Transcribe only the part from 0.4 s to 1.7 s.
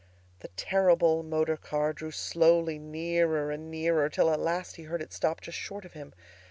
terrible motor